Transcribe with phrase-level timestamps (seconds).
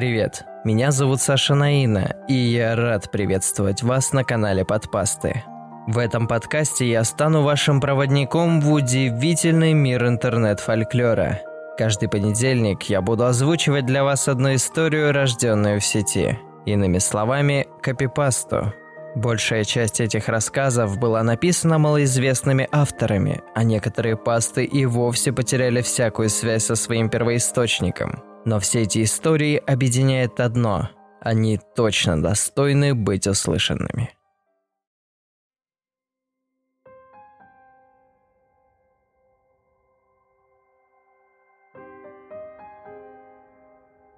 [0.00, 5.44] Привет, меня зовут Саша Наина, и я рад приветствовать вас на канале Подпасты.
[5.86, 11.42] В этом подкасте я стану вашим проводником в удивительный мир интернет-фольклора.
[11.76, 16.38] Каждый понедельник я буду озвучивать для вас одну историю, рожденную в сети.
[16.64, 18.72] Иными словами, копипасту.
[19.14, 26.30] Большая часть этих рассказов была написана малоизвестными авторами, а некоторые пасты и вовсе потеряли всякую
[26.30, 28.22] связь со своим первоисточником.
[28.44, 30.90] Но все эти истории объединяет одно–
[31.20, 34.10] они точно достойны быть услышанными.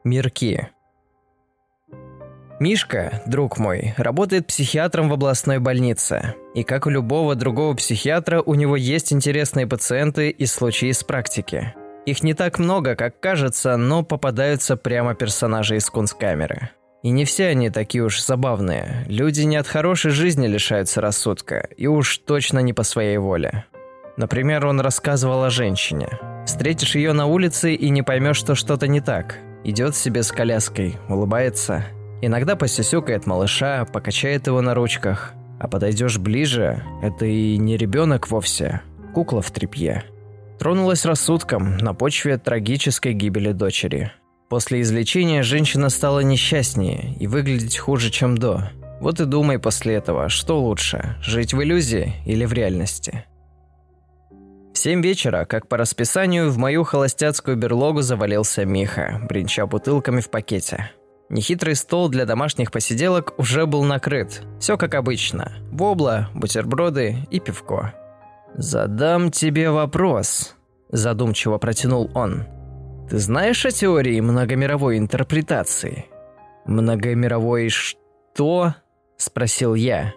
[0.05, 0.69] Мирки.
[2.61, 6.37] Мишка, друг мой, работает психиатром в областной больнице.
[6.55, 11.75] И как у любого другого психиатра, у него есть интересные пациенты и случаи из практики.
[12.07, 16.71] Их не так много, как кажется, но попадаются прямо персонажи из кунсткамеры.
[17.03, 19.05] И не все они такие уж забавные.
[19.09, 23.65] Люди не от хорошей жизни лишаются рассудка, и уж точно не по своей воле.
[24.17, 26.09] Например, он рассказывал о женщине.
[26.47, 30.97] Встретишь ее на улице и не поймешь, что что-то не так– Идет себе с коляской,
[31.09, 31.85] улыбается.
[32.21, 35.35] Иногда посюсюкает малыша, покачает его на ручках.
[35.61, 38.81] А подойдешь ближе, это и не ребенок вовсе,
[39.15, 40.03] кукла в тряпье.
[40.63, 44.13] Тронулась рассудком на почве трагической гибели дочери.
[44.49, 48.71] После излечения женщина стала несчастнее и выглядеть хуже, чем до.
[49.01, 53.25] Вот и думай после этого, что лучше, жить в иллюзии или в реальности.
[54.73, 60.31] В семь вечера, как по расписанию, в мою холостяцкую берлогу завалился Миха, бренча бутылками в
[60.31, 60.93] пакете.
[61.29, 64.43] Нехитрый стол для домашних посиделок уже был накрыт.
[64.61, 65.55] Все как обычно.
[65.73, 67.95] Вобла, бутерброды и пивко.
[68.55, 70.55] «Задам тебе вопрос»,–
[70.91, 72.45] задумчиво протянул он.
[73.09, 76.07] «Ты знаешь о теории многомировой интерпретации?»
[76.67, 78.75] «Многомировой что?»–
[79.17, 80.13] спросил я.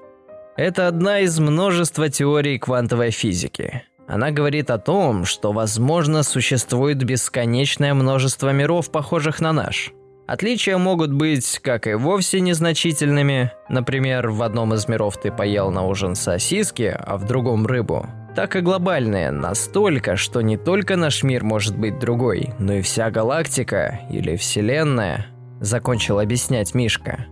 [0.57, 3.83] «Это одна из множества теорий квантовой физики.
[4.07, 9.91] Она говорит о том, что, возможно, существует бесконечное множество миров, похожих на наш.
[10.27, 15.85] Отличия могут быть как и вовсе незначительными, например, в одном из миров ты поел на
[15.85, 21.43] ужин сосиски, а в другом рыбу, так и глобальные, настолько, что не только наш мир
[21.43, 25.27] может быть другой, но и вся галактика или Вселенная,
[25.61, 27.27] закончил объяснять Мишка.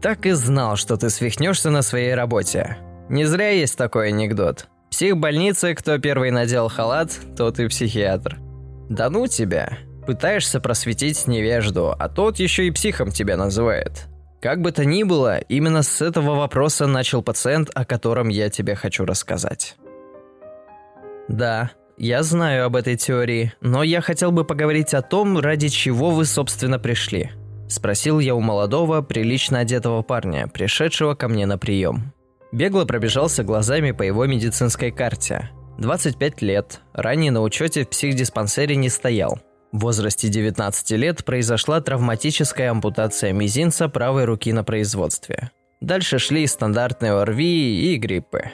[0.00, 2.78] Так и знал, что ты свихнешься на своей работе.
[3.08, 4.68] Не зря есть такой анекдот.
[4.90, 8.38] Психбольница, кто первый надел халат, тот и психиатр.
[8.88, 9.78] Да ну тебя.
[10.06, 14.06] Пытаешься просветить невежду, а тот еще и психом тебя называет.
[14.40, 18.76] Как бы то ни было, именно с этого вопроса начал пациент, о котором я тебе
[18.76, 19.76] хочу рассказать.
[21.28, 26.10] Да, я знаю об этой теории, но я хотел бы поговорить о том, ради чего
[26.10, 27.30] вы, собственно, пришли.
[27.68, 32.12] Спросил я у молодого, прилично одетого парня, пришедшего ко мне на прием.
[32.52, 35.50] Бегло пробежался глазами по его медицинской карте.
[35.78, 39.40] 25 лет, ранее на учете в психдиспансере не стоял.
[39.72, 45.50] В возрасте 19 лет произошла травматическая ампутация мизинца правой руки на производстве.
[45.80, 48.50] Дальше шли стандартные ОРВИ и гриппы.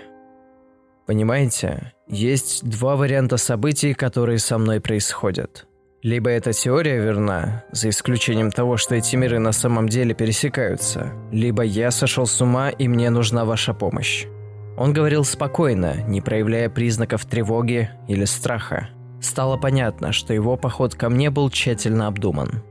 [1.12, 5.66] Понимаете, есть два варианта событий, которые со мной происходят–
[6.02, 11.62] либо эта теория верна, за исключением того, что эти миры на самом деле пересекаются, либо
[11.62, 14.24] я сошел с ума и мне нужна ваша помощь.
[14.76, 18.88] Он говорил спокойно, не проявляя признаков тревоги или страха.
[19.20, 22.64] Стало понятно, что его поход ко мне был тщательно обдуман.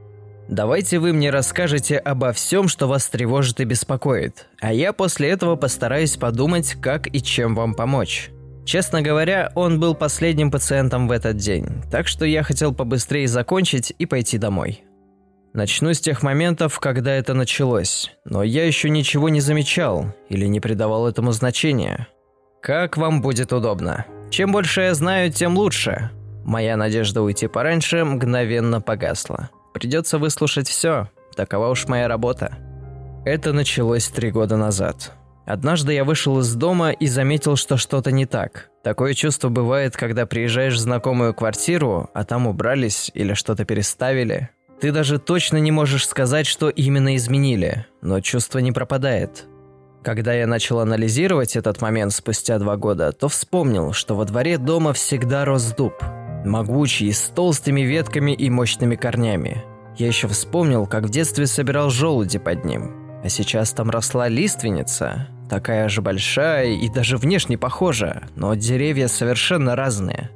[0.51, 5.55] «Давайте вы мне расскажете обо всем, что вас тревожит и беспокоит, а я после этого
[5.55, 8.31] постараюсь подумать, как и чем вам помочь.
[8.65, 13.93] Честно говоря, он был последним пациентом в этот день, так что я хотел побыстрее закончить
[13.97, 14.83] и пойти домой.
[15.53, 20.59] Начну с тех моментов, когда это началось, но я еще ничего не замечал или не
[20.59, 22.07] придавал этому значения.
[22.61, 24.05] Как вам будет удобно.
[24.29, 26.11] Чем больше я знаю, тем лучше.
[26.43, 29.49] Моя надежда уйти пораньше мгновенно погасла.
[29.73, 31.09] Придется выслушать все.
[31.35, 32.57] Такова уж моя работа.
[33.25, 35.13] Это началось три года назад.
[35.45, 38.69] Однажды я вышел из дома и заметил, что что-то не так.
[38.83, 44.49] Такое чувство бывает, когда приезжаешь в знакомую квартиру, а там убрались или что-то переставили.
[44.79, 49.45] Ты даже точно не можешь сказать, что именно изменили, но чувство не пропадает.
[50.03, 54.93] Когда я начал анализировать этот момент спустя два года, то вспомнил, что во дворе дома
[54.93, 55.93] всегда рос дуб.
[56.45, 59.63] Могучий, с толстыми ветками и мощными корнями.
[59.97, 62.91] Я еще вспомнил, как в детстве собирал желуди под ним.
[63.23, 69.75] А сейчас там росла лиственница, такая же большая и даже внешне похожа, но деревья совершенно
[69.75, 70.31] разные.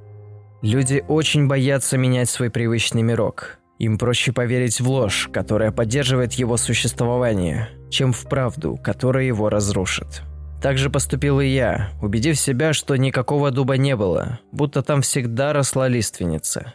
[0.61, 3.57] Люди очень боятся менять свой привычный мирок.
[3.79, 10.23] Им проще поверить в ложь, которая поддерживает его существование, чем в правду, которая его разрушит.
[10.61, 15.53] Так же поступил и я, убедив себя, что никакого дуба не было, будто там всегда
[15.53, 16.73] росла лиственница.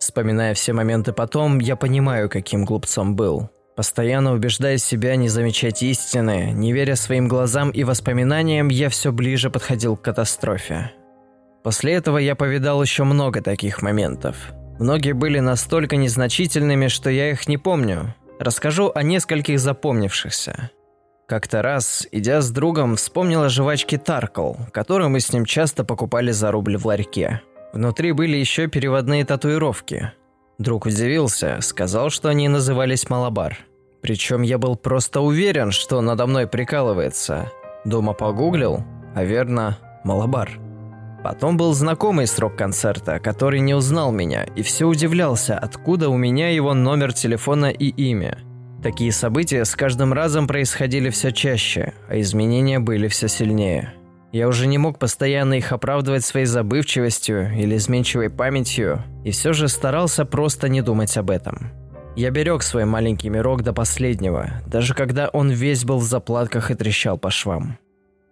[0.00, 3.50] Вспоминая все моменты потом, я понимаю, каким глупцом был.
[3.76, 9.50] Постоянно убеждая себя не замечать истины, не веря своим глазам и воспоминаниям, я все ближе
[9.50, 10.90] подходил к катастрофе.
[11.62, 14.52] После этого я повидал еще много таких моментов.
[14.78, 18.14] Многие были настолько незначительными, что я их не помню.
[18.38, 20.70] Расскажу о нескольких запомнившихся.
[21.28, 26.30] Как-то раз, идя с другом, вспомнил о жвачке Таркл, которую мы с ним часто покупали
[26.30, 27.42] за рубль в ларьке.
[27.74, 30.12] Внутри были еще переводные татуировки.
[30.56, 33.58] Друг удивился, сказал, что они назывались «Малабар».
[34.00, 37.52] Причем я был просто уверен, что надо мной прикалывается.
[37.84, 38.82] Дома погуглил,
[39.14, 40.58] а верно, «Малабар».
[41.22, 46.48] Потом был знакомый срок концерта, который не узнал меня и все удивлялся, откуда у меня
[46.48, 48.38] его номер телефона и имя–
[48.82, 53.92] Такие события с каждым разом происходили все чаще, а изменения были все сильнее.
[54.30, 59.68] Я уже не мог постоянно их оправдывать своей забывчивостью или изменчивой памятью, и все же
[59.68, 61.70] старался просто не думать об этом.
[62.14, 66.74] Я берег свой маленький мирок до последнего, даже когда он весь был в заплатках и
[66.74, 67.78] трещал по швам.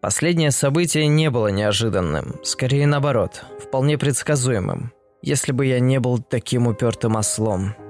[0.01, 6.69] Последнее событие не было неожиданным, скорее наоборот, вполне предсказуемым, если бы я не был таким
[6.69, 7.75] упертым ослом–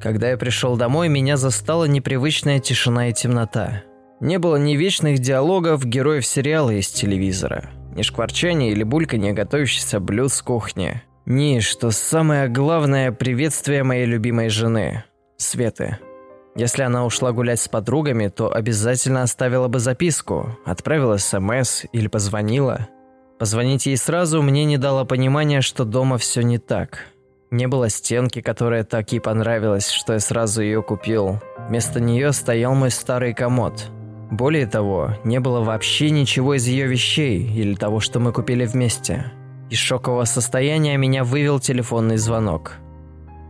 [0.00, 3.82] когда я пришел домой, меня застала непривычная тишина и темнота.
[4.20, 10.32] Не было ни вечных диалогов героев сериала из телевизора, ни шкварчания или бульканья готовящихся блюд
[10.32, 15.04] с кухни, ни, что самое главное, приветствие моей любимой жены,
[15.36, 15.98] Светы.
[16.54, 22.88] Если она ушла гулять с подругами, то обязательно оставила бы записку, отправила СМС или позвонила.
[23.38, 27.00] Позвонить ей сразу мне не дало понимания, что дома все не так–
[27.56, 31.40] не было стенки, которая так ей понравилась, что я сразу ее купил.
[31.68, 33.90] Вместо нее стоял мой старый комод.
[34.30, 39.32] Более того, не было вообще ничего из ее вещей или того, что мы купили вместе.
[39.70, 42.74] Из шокового состояния меня вывел телефонный звонок.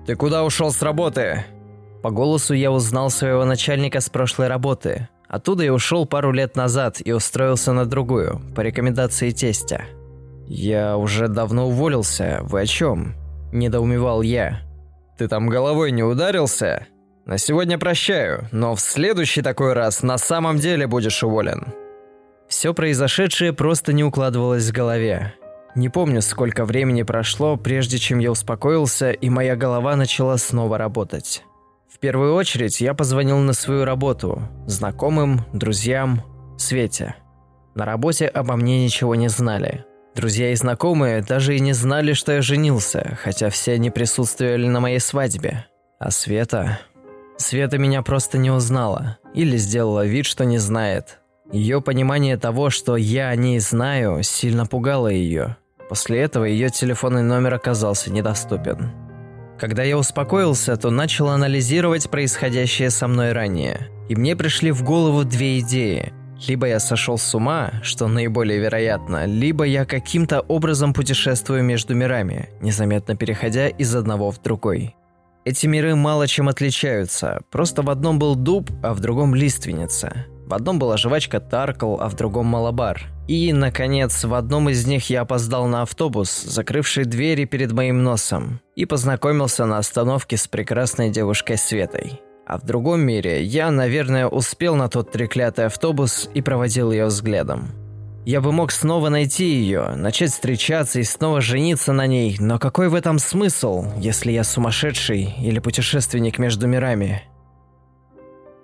[0.06, 1.44] «Ты куда ушел с работы?»
[2.02, 5.08] По голосу я узнал своего начальника с прошлой работы.
[5.28, 9.86] Оттуда я ушел пару лет назад и устроился на другую, по рекомендации тестя.
[10.46, 12.40] «Я уже давно уволился.
[12.42, 13.14] Вы о чем?»–
[13.58, 14.60] недоумевал я.
[15.18, 16.86] «Ты там головой не ударился?
[17.24, 21.74] На сегодня прощаю, но в следующий такой раз на самом деле будешь уволен».
[22.48, 25.34] Все произошедшее просто не укладывалось в голове.
[25.74, 31.42] Не помню, сколько времени прошло, прежде чем я успокоился, и моя голова начала снова работать.
[31.92, 36.22] В первую очередь я позвонил на свою работу, знакомым, друзьям,
[36.58, 37.16] Свете.
[37.74, 39.84] На работе обо мне ничего не знали.
[40.16, 44.80] Друзья и знакомые даже и не знали, что я женился, хотя все они присутствовали на
[44.80, 45.66] моей свадьбе.
[45.98, 46.78] А Света...
[47.36, 51.18] Света меня просто не узнала или сделала вид, что не знает.
[51.52, 55.58] Ее понимание того, что я о ней знаю, сильно пугало ее.
[55.90, 58.92] После этого ее телефонный номер оказался недоступен.
[59.60, 63.90] Когда я успокоился, то начал анализировать происходящее со мной ранее.
[64.08, 66.14] И мне пришли в голову две идеи–
[66.46, 72.50] либо я сошел с ума, что наиболее вероятно, либо я каким-то образом путешествую между мирами,
[72.60, 74.94] незаметно переходя из одного в другой.
[75.44, 80.26] Эти миры мало чем отличаются, просто в одном был дуб, а в другом лиственница.
[80.46, 83.02] В одном была жвачка Таркл, а в другом Малабар.
[83.26, 88.60] И, наконец, в одном из них я опоздал на автобус, закрывший двери перед моим носом,
[88.76, 92.20] и познакомился на остановке с прекрасной девушкой Светой.
[92.46, 97.72] А в другом мире я, наверное, успел на тот треклятый автобус и проводил ее взглядом.
[98.24, 102.88] Я бы мог снова найти ее, начать встречаться и снова жениться на ней, но какой
[102.88, 107.22] в этом смысл, если я сумасшедший или путешественник между мирами?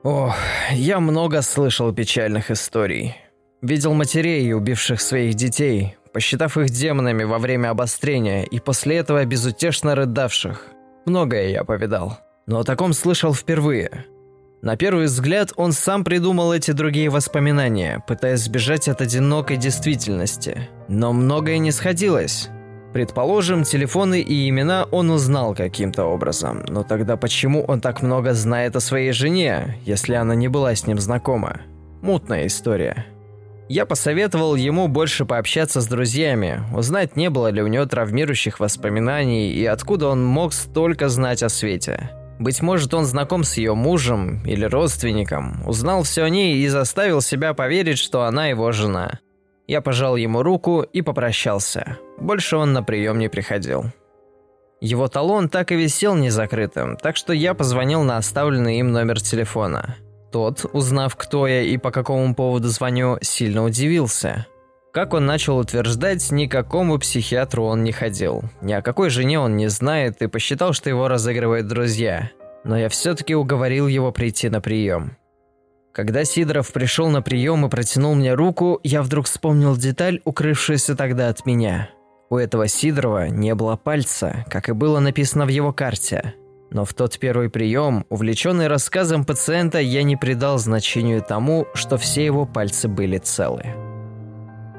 [0.05, 0.37] Ох,
[0.73, 3.17] я много слышал печальных историй.
[3.63, 9.95] Видел матерей, убивших своих детей, посчитав их демонами во время обострения и после этого безутешно
[9.97, 10.69] рыдавших.
[11.05, 14.07] Многое я повидал но о таком слышал впервые.
[14.63, 20.69] На первый взгляд он сам придумал эти другие воспоминания, пытаясь сбежать от одинокой действительности.
[20.87, 22.49] Но многое не сходилось.
[22.93, 28.77] Предположим, телефоны и имена он узнал каким-то образом, но тогда почему он так много знает
[28.77, 31.63] о своей жене, если она не была с ним знакома?
[32.03, 33.07] Мутная история.
[33.69, 39.51] Я посоветовал ему больше пообщаться с друзьями, узнать, не было ли у него травмирующих воспоминаний
[39.51, 42.11] и откуда он мог столько знать о свете.
[42.43, 47.21] Быть может, он знаком с ее мужем или родственником, узнал все о ней и заставил
[47.21, 49.21] себя поверить, что она его жена.
[49.69, 51.99] Я пожал ему руку и попрощался.
[52.19, 53.85] Больше он на прием не приходил.
[54.81, 59.95] Его талон так и висел незакрытым, так что я позвонил на оставленный им номер телефона.
[60.33, 64.47] Тот, узнав, кто я и по какому поводу звоню, сильно удивился.
[64.93, 68.43] Как он начал утверждать, ни к какому психиатру он не ходил.
[68.61, 72.31] Ни о какой жене он не знает и посчитал, что его разыгрывают друзья.
[72.65, 75.17] Но я все-таки уговорил его прийти на прием.
[75.93, 81.29] Когда Сидоров пришел на прием и протянул мне руку, я вдруг вспомнил деталь, укрывшуюся тогда
[81.29, 81.89] от меня–
[82.33, 86.33] у этого Сидорова не было пальца, как и было написано в его карте.
[86.71, 92.25] Но в тот первый прием, увлеченный рассказом пациента, я не придал значению тому, что все
[92.25, 93.67] его пальцы были целы.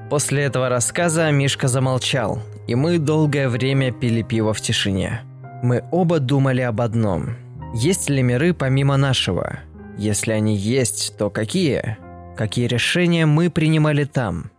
[0.09, 5.21] После этого рассказа Мишка замолчал, и мы долгое время пили пиво в тишине.
[5.63, 7.35] Мы оба думали об одном.
[7.73, 9.59] Есть ли миры помимо нашего?
[9.97, 11.97] Если они есть, то какие?
[12.35, 14.51] Какие решения мы принимали там?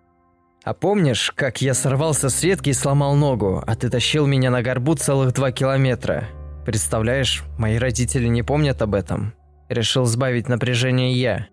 [0.64, 4.62] А помнишь, как я сорвался с ветки и сломал ногу, а ты тащил меня на
[4.62, 6.24] горбу целых два километра?
[6.64, 9.34] Представляешь, мои родители не помнят об этом.
[9.68, 11.48] Решил сбавить напряжение я.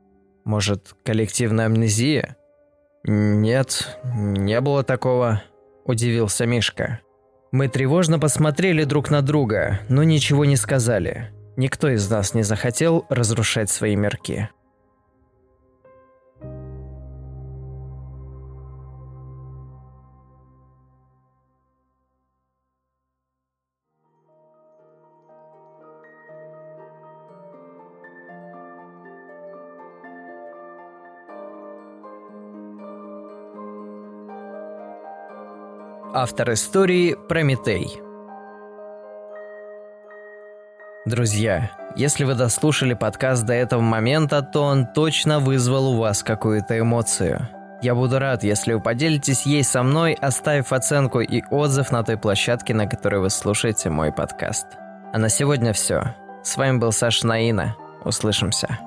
[0.45, 2.38] Может, коллективная амнезия?
[3.03, 5.43] Нет, не было такого,
[5.86, 7.00] удивился Мишка.
[7.51, 11.31] Мы тревожно посмотрели друг на друга, но ничего не сказали.
[11.58, 14.50] Никто из нас не захотел разрушать свои мерки.
[36.13, 38.01] Автор истории Прометей.
[41.06, 46.77] Друзья, если вы дослушали подкаст до этого момента, то он точно вызвал у вас какую-то
[46.77, 47.48] эмоцию.
[47.82, 52.18] Я буду рад, если вы поделитесь ей со мной, оставив оценку и отзыв на той
[52.18, 54.68] площадке, на которой вы слушаете мой подкаст.
[55.13, 56.13] А на сегодня все.
[56.44, 57.77] С вами был Саша Наина.
[58.03, 58.80] Услышимся.